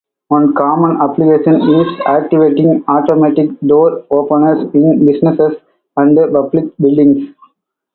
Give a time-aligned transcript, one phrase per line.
[0.29, 5.57] One common application is activating automatic door openers in businesses
[5.95, 7.35] and public buildings.